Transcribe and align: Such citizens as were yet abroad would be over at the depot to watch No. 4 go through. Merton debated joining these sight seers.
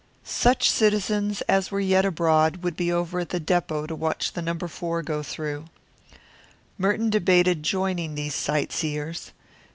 Such 0.23 0.67
citizens 0.67 1.41
as 1.41 1.69
were 1.69 1.79
yet 1.79 2.05
abroad 2.05 2.63
would 2.63 2.75
be 2.75 2.91
over 2.91 3.19
at 3.19 3.29
the 3.29 3.39
depot 3.39 3.85
to 3.85 3.93
watch 3.93 4.35
No. 4.35 4.67
4 4.67 5.03
go 5.03 5.21
through. 5.21 5.65
Merton 6.75 7.11
debated 7.11 7.61
joining 7.61 8.15
these 8.15 8.33
sight 8.33 8.71
seers. 8.71 9.31